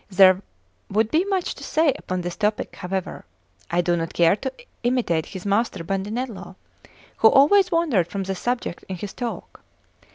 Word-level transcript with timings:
There 0.09 0.41
would 0.89 1.11
be 1.11 1.23
much 1.25 1.53
to 1.53 1.63
say 1.63 1.93
upon 1.95 2.21
this 2.21 2.35
topic; 2.35 2.75
however, 2.77 3.23
I 3.69 3.81
do 3.81 3.95
not 3.95 4.15
care 4.15 4.35
to 4.35 4.51
imitate 4.81 5.27
his 5.27 5.45
master, 5.45 5.83
Bandinello, 5.83 6.55
who 7.17 7.27
always 7.29 7.71
wandered 7.71 8.07
from 8.07 8.23
the 8.23 8.33
subject 8.33 8.83
in 8.89 8.95
his 8.95 9.13
talk. 9.13 9.61